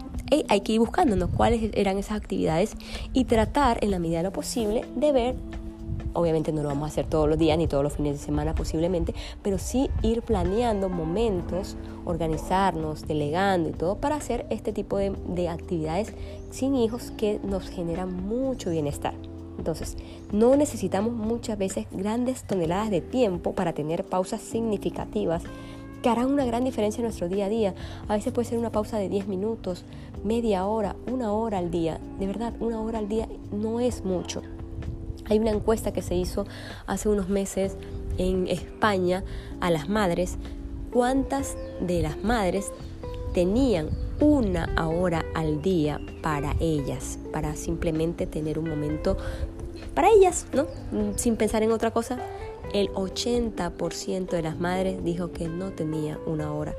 hay 0.50 0.62
que 0.62 0.74
ir 0.74 0.80
buscándonos 0.80 1.30
cuáles 1.30 1.70
eran 1.74 1.98
esas 2.00 2.18
actividades 2.18 2.74
y 3.14 3.26
tratar 3.26 3.78
en 3.82 3.92
la 3.92 4.00
medida 4.00 4.18
de 4.18 4.24
lo 4.24 4.34
posible 4.34 4.84
de 4.96 5.12
ver, 5.12 5.36
obviamente 6.14 6.52
no 6.52 6.64
lo 6.64 6.70
vamos 6.70 6.86
a 6.86 6.92
hacer 6.92 7.06
todos 7.06 7.30
los 7.30 7.38
días 7.38 7.56
ni 7.60 7.68
todos 7.68 7.84
los 7.84 7.94
fines 7.94 8.20
de 8.20 8.26
semana 8.26 8.56
posiblemente, 8.56 9.14
pero 9.44 9.60
sí 9.60 9.92
ir 10.02 10.24
planeando 10.24 10.90
momentos, 10.90 11.78
organizarnos, 12.04 13.08
delegando 13.08 13.70
y 13.70 13.74
todo 13.74 13.98
para 13.98 14.16
hacer 14.16 14.48
este 14.50 14.74
tipo 14.74 14.98
de, 14.98 15.14
de 15.28 15.50
actividades 15.50 16.14
sin 16.50 16.76
hijos 16.76 17.12
que 17.16 17.40
nos 17.44 17.70
generan 17.70 18.12
mucho 18.12 18.72
bienestar. 18.72 19.14
Entonces, 19.60 19.98
no 20.32 20.56
necesitamos 20.56 21.14
muchas 21.14 21.58
veces 21.58 21.86
grandes 21.92 22.44
toneladas 22.44 22.90
de 22.90 23.02
tiempo 23.02 23.54
para 23.54 23.74
tener 23.74 24.04
pausas 24.04 24.42
significativas 24.42 25.44
que 26.02 26.10
harán 26.10 26.32
una 26.32 26.46
gran 26.46 26.64
diferencia 26.64 27.00
en 27.02 27.06
nuestro 27.06 27.30
día 27.30 27.46
a 27.46 27.50
día. 27.50 27.76
A 28.08 28.16
veces 28.16 28.34
puede 28.34 28.48
ser 28.48 28.60
una 28.60 28.72
pausa 28.72 28.98
de 28.98 29.10
10 29.10 29.28
minutos, 29.28 29.84
media 30.24 30.66
hora, 30.66 30.96
una 31.12 31.32
hora 31.32 31.58
al 31.58 31.72
día. 31.72 32.00
De 32.20 32.28
verdad, 32.28 32.54
una 32.60 32.82
hora 32.82 33.00
al 33.00 33.08
día 33.08 33.28
no 33.52 33.80
es 33.80 34.04
mucho. 34.06 34.42
Hay 35.30 35.40
una 35.40 35.52
encuesta 35.52 35.92
que 35.92 36.02
se 36.02 36.16
hizo 36.16 36.46
hace 36.86 37.10
unos 37.10 37.30
meses 37.30 37.76
en 38.18 38.48
España 38.48 39.24
a 39.60 39.72
las 39.72 39.90
madres. 39.90 40.38
¿Cuántas 40.92 41.56
de 41.82 42.02
las 42.02 42.24
madres 42.24 42.72
tenían 43.34 43.90
una 44.20 44.74
hora 44.88 45.26
al 45.36 45.62
día 45.62 46.00
para 46.22 46.56
ellas, 46.60 47.20
para 47.32 47.56
simplemente 47.56 48.26
tener 48.26 48.58
un 48.58 48.70
momento 48.70 49.18
para 49.94 50.10
ellas, 50.10 50.46
¿no? 50.54 50.66
Sin 51.16 51.36
pensar 51.36 51.64
en 51.64 51.72
otra 51.72 51.92
cosa 51.92 52.20
el 52.74 52.90
80% 52.94 54.30
de 54.30 54.42
las 54.42 54.60
madres 54.60 55.04
dijo 55.04 55.32
que 55.32 55.48
no 55.48 55.72
tenía 55.72 56.20
una 56.26 56.54
hora. 56.54 56.76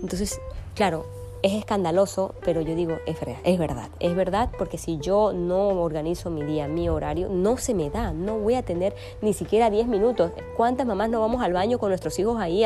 Entonces, 0.00 0.40
claro, 0.74 1.04
es 1.42 1.54
escandaloso, 1.54 2.34
pero 2.44 2.60
yo 2.60 2.76
digo, 2.76 2.98
es 3.04 3.18
verdad, 3.18 3.40
es 3.42 3.58
verdad, 3.58 3.88
es 3.98 4.14
verdad, 4.14 4.50
porque 4.56 4.78
si 4.78 4.98
yo 4.98 5.32
no 5.32 5.68
organizo 5.82 6.30
mi 6.30 6.44
día, 6.44 6.68
mi 6.68 6.88
horario, 6.88 7.28
no 7.28 7.56
se 7.56 7.74
me 7.74 7.90
da, 7.90 8.12
no 8.12 8.38
voy 8.38 8.54
a 8.54 8.62
tener 8.62 8.94
ni 9.22 9.32
siquiera 9.32 9.68
10 9.68 9.88
minutos. 9.88 10.30
¿Cuántas 10.56 10.86
mamás 10.86 11.10
no 11.10 11.20
vamos 11.20 11.42
al 11.42 11.52
baño 11.52 11.78
con 11.78 11.88
nuestros 11.88 12.16
hijos 12.20 12.40
ahí 12.40 12.64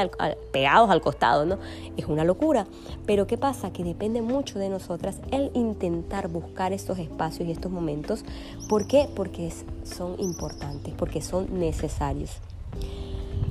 pegados 0.53 0.91
al 0.91 1.01
costado, 1.01 1.47
no? 1.47 1.59
Es 1.97 2.05
una 2.05 2.25
locura. 2.25 2.67
Pero 3.07 3.27
¿qué 3.27 3.39
pasa? 3.39 3.73
Que 3.73 3.83
depende 3.83 4.21
mucho 4.21 4.59
de 4.59 4.69
nosotras 4.69 5.21
el 5.31 5.51
intentar 5.55 6.29
buscar 6.29 6.75
estos 6.75 6.99
espacios 6.99 7.49
y 7.49 7.53
estos 7.53 7.73
momentos. 7.73 8.25
¿Por 8.69 8.87
qué? 8.87 9.09
Porque 9.17 9.51
son 9.85 10.21
importantes, 10.21 10.93
porque 10.95 11.23
son 11.23 11.59
necesarios. 11.59 12.43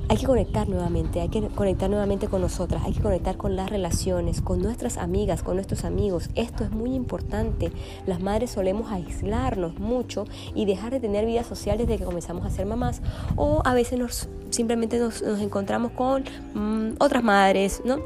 Hay 0.08 0.17
que 0.17 0.27
conectar 0.27 0.70
nuevamente, 0.70 1.20
hay 1.20 1.29
que 1.29 1.41
conectar 1.48 1.89
nuevamente 1.89 2.27
con 2.27 2.39
nosotras, 2.39 2.84
hay 2.86 2.94
que 2.94 3.01
conectar 3.01 3.38
con 3.38 3.55
las 3.55 3.72
relaciones, 3.72 4.39
con 4.39 4.62
nuestras 4.62 4.98
amigas, 4.98 5.41
con 5.41 5.55
nuestros 5.55 5.84
amigos. 5.84 6.29
Esto 6.36 6.63
es 6.63 6.70
muy 6.70 6.94
importante. 6.94 7.72
Las 8.05 8.22
madres 8.22 8.51
solemos 8.51 8.91
aislarnos 8.91 9.79
mucho 9.79 10.25
y 10.53 10.65
dejar 10.65 10.91
de 10.91 11.00
tener 11.00 11.25
vida 11.25 11.44
social 11.44 11.79
desde 11.79 11.98
que 11.98 12.05
comenzamos 12.05 12.46
a 12.46 12.51
ser 12.51 12.67
mamás. 12.67 13.01
O 13.36 13.63
a 13.65 13.74
veces 13.74 13.98
nos, 13.98 14.29
simplemente 14.51 15.00
nos, 15.00 15.24
encontramos 15.24 15.91
con 15.94 16.24
mm, 16.53 16.98
otras 17.00 17.24
madres, 17.24 17.82
¿no? 17.84 17.98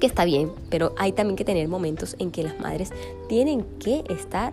Que 0.00 0.06
está 0.06 0.26
bien, 0.26 0.52
pero 0.68 0.92
hay 0.98 1.12
también 1.12 1.36
que 1.36 1.44
tener 1.46 1.68
momentos 1.68 2.16
en 2.18 2.32
que 2.32 2.42
las 2.42 2.60
madres 2.60 2.92
tienen 3.28 3.64
que 3.78 4.04
estar 4.10 4.52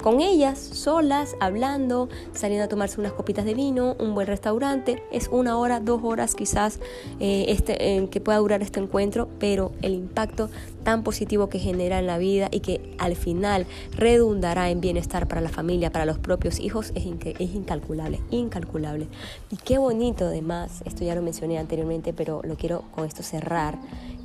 con 0.00 0.20
ellas, 0.20 0.58
solas, 0.58 1.36
hablando, 1.40 2.08
saliendo 2.32 2.64
a 2.64 2.68
tomarse 2.68 3.00
unas 3.00 3.12
copitas 3.12 3.44
de 3.44 3.54
vino, 3.54 3.96
un 3.98 4.14
buen 4.14 4.26
restaurante. 4.26 5.02
Es 5.12 5.28
una 5.28 5.58
hora, 5.58 5.80
dos 5.80 6.00
horas 6.02 6.34
quizás 6.34 6.80
eh, 7.20 7.46
este, 7.48 8.08
que 8.10 8.20
pueda 8.20 8.38
durar 8.38 8.62
este 8.62 8.80
encuentro, 8.80 9.28
pero 9.38 9.72
el 9.82 9.94
impacto 9.94 10.50
tan 10.82 11.02
positivo 11.02 11.48
que 11.48 11.58
genera 11.58 11.98
en 11.98 12.06
la 12.06 12.18
vida 12.18 12.48
y 12.50 12.60
que 12.60 12.94
al 12.98 13.16
final 13.16 13.66
redundará 13.92 14.70
en 14.70 14.80
bienestar 14.80 15.28
para 15.28 15.40
la 15.40 15.50
familia, 15.50 15.92
para 15.92 16.06
los 16.06 16.18
propios 16.18 16.58
hijos, 16.60 16.92
es, 16.94 17.04
es 17.38 17.54
incalculable, 17.54 18.20
incalculable. 18.30 19.08
Y 19.50 19.56
qué 19.56 19.78
bonito 19.78 20.26
además, 20.26 20.82
esto 20.84 21.04
ya 21.04 21.14
lo 21.14 21.22
mencioné 21.22 21.58
anteriormente, 21.58 22.12
pero 22.12 22.40
lo 22.44 22.56
quiero 22.56 22.84
con 22.94 23.04
esto 23.04 23.22
cerrar, 23.22 23.78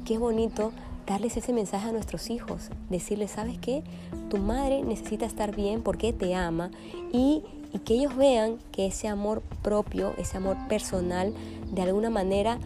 qué 0.05 0.17
bonito 0.17 0.71
darles 1.05 1.37
ese 1.37 1.53
mensaje 1.53 1.87
a 1.87 1.91
nuestros 1.91 2.29
hijos, 2.29 2.69
decirles, 2.89 3.31
¿sabes 3.31 3.57
qué? 3.59 3.83
Tu 4.29 4.37
madre 4.37 4.83
necesita 4.83 5.25
estar 5.25 5.55
bien 5.55 5.81
porque 5.81 6.13
te 6.13 6.35
ama 6.35 6.71
y, 7.11 7.43
que 7.83 7.95
ellos 7.95 8.15
vean 8.15 8.57
que 8.71 8.85
ese 8.85 9.09
amor 9.09 9.41
propio, 9.61 10.13
ese 10.17 10.37
amor 10.37 10.55
personal, 10.69 11.33
de 11.73 11.81
alguna 11.81 12.09
manera 12.09 12.57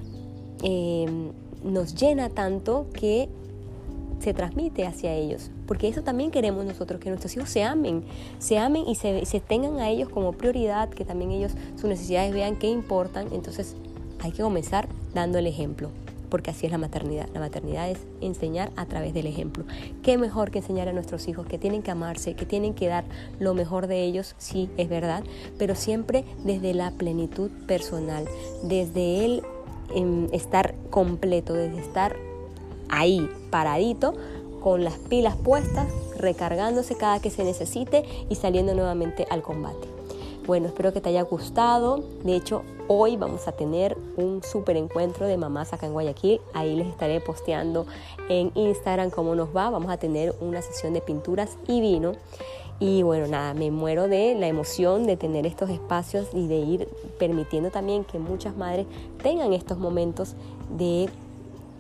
em, 0.62 1.32
nos 1.64 1.96
llena 1.96 2.30
tanto 2.30 2.86
que 2.94 3.28
se 4.20 4.36
transmite 4.36 4.86
hacia 4.86 5.12
ellos. 5.16 5.50
Porque 5.66 5.88
eso 5.88 6.04
también 6.04 6.30
queremos 6.30 6.64
nosotros, 6.64 7.00
que 7.02 7.10
nuestros 7.10 7.36
hijos 7.36 7.50
se 7.50 7.64
amen, 7.64 8.04
se 8.38 8.60
amen 8.60 8.88
y 8.88 8.94
se, 8.94 9.26
se 9.26 9.40
tengan 9.40 9.80
a 9.80 9.90
ellos 9.90 10.10
como 10.10 10.34
prioridad, 10.34 10.90
que 10.90 11.06
también 11.06 11.32
ellos 11.32 11.54
sus 11.76 11.86
necesidades 11.86 12.32
vean 12.32 12.56
que 12.56 12.68
importan. 12.68 13.30
Entonces 13.32 13.76
hay 14.20 14.32
que 14.32 14.44
comenzar 14.44 14.88
dando 15.16 15.40
el 15.40 15.48
ejemplo 15.48 15.90
porque 16.30 16.52
así 16.52 16.66
es 16.66 16.72
la 16.72 16.78
maternidad. 16.78 17.28
La 17.34 17.40
maternidad 17.40 17.90
es 17.90 18.00
enseñar 18.22 18.72
a 18.76 18.86
través 18.86 19.14
del 19.14 19.28
ejemplo. 19.28 19.66
¿Qué 20.04 20.18
mejor 20.18 20.52
que 20.52 20.60
enseñar 20.60 20.88
a 20.88 20.94
nuestros 20.94 21.28
hijos 21.28 21.48
que 21.48 21.58
tienen 21.58 21.82
que 21.82 21.92
amarse, 21.92 22.36
que 22.36 22.46
tienen 22.46 22.74
que 22.74 22.88
dar 22.88 23.06
lo 23.40 23.54
mejor 23.54 23.88
de 23.88 24.04
ellos? 24.04 24.36
Sí, 24.38 24.70
es 24.78 24.90
verdad, 24.90 25.24
pero 25.58 25.76
siempre 25.76 26.24
desde 26.44 26.74
la 26.74 26.92
plenitud 26.92 27.52
personal, 27.68 28.26
desde 28.64 29.26
el 29.26 29.44
em, 29.96 30.28
estar 30.32 30.76
completo, 30.90 31.54
desde 31.54 31.80
estar 31.80 32.16
ahí, 32.90 33.30
paradito, 33.50 34.14
con 34.62 34.84
las 34.84 34.96
pilas 34.96 35.36
puestas, 35.38 35.88
recargándose 36.18 36.96
cada 36.96 37.22
que 37.22 37.30
se 37.30 37.44
necesite 37.44 38.04
y 38.30 38.36
saliendo 38.36 38.74
nuevamente 38.74 39.26
al 39.30 39.42
combate. 39.42 39.88
Bueno, 40.46 40.68
espero 40.68 40.92
que 40.92 41.00
te 41.00 41.10
haya 41.10 41.22
gustado. 41.22 42.04
De 42.24 42.36
hecho, 42.36 42.64
hoy 42.88 43.18
vamos 43.18 43.48
a 43.48 43.52
tener 43.52 43.96
un 44.20 44.44
súper 44.44 44.78
encuentro 44.78 45.26
de 45.26 45.38
mamás 45.38 45.74
acá 45.74 45.86
en 45.86 45.94
Guayaquil. 45.94 46.42
Ahí 46.54 46.76
les 46.76 46.88
estaré 46.88 47.20
posteando 47.22 47.86
en 48.30 48.52
Instagram 48.56 49.10
cómo 49.10 49.36
nos 49.36 49.56
va. 49.56 49.70
Vamos 49.70 49.92
a 49.92 49.98
tener 49.98 50.36
una 50.42 50.62
sesión 50.62 50.94
de 50.94 51.02
pinturas 51.02 51.58
y 51.68 51.82
vino. 51.82 52.14
Y 52.80 53.04
bueno, 53.04 53.28
nada, 53.28 53.54
me 53.54 53.72
muero 53.72 54.08
de 54.08 54.36
la 54.36 54.48
emoción 54.48 55.06
de 55.06 55.18
tener 55.18 55.46
estos 55.46 55.70
espacios 55.70 56.28
y 56.34 56.48
de 56.48 56.58
ir 56.58 56.88
permitiendo 57.18 57.72
también 57.72 58.06
que 58.06 58.20
muchas 58.20 58.56
madres 58.56 58.86
tengan 59.22 59.52
estos 59.52 59.78
momentos 59.78 60.36
de 60.78 61.10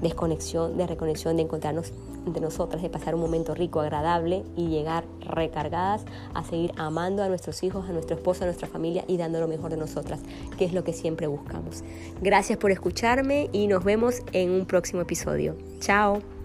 desconexión, 0.01 0.77
de 0.77 0.87
reconexión, 0.87 1.37
de 1.37 1.43
encontrarnos 1.43 1.93
nosotras, 2.39 2.81
de 2.81 2.89
pasar 2.89 3.15
un 3.15 3.21
momento 3.21 3.55
rico, 3.55 3.79
agradable 3.81 4.43
y 4.55 4.67
llegar 4.67 5.03
recargadas 5.21 6.05
a 6.33 6.43
seguir 6.43 6.71
amando 6.77 7.23
a 7.23 7.29
nuestros 7.29 7.63
hijos, 7.63 7.89
a 7.89 7.91
nuestro 7.91 8.15
esposo, 8.15 8.43
a 8.43 8.45
nuestra 8.45 8.67
familia 8.67 9.03
y 9.07 9.17
dando 9.17 9.39
lo 9.39 9.47
mejor 9.47 9.71
de 9.71 9.77
nosotras, 9.77 10.19
que 10.57 10.65
es 10.65 10.73
lo 10.73 10.83
que 10.83 10.93
siempre 10.93 11.27
buscamos. 11.27 11.83
Gracias 12.21 12.57
por 12.57 12.71
escucharme 12.71 13.49
y 13.51 13.67
nos 13.67 13.83
vemos 13.83 14.21
en 14.33 14.51
un 14.51 14.65
próximo 14.65 15.01
episodio. 15.01 15.55
Chao. 15.79 16.38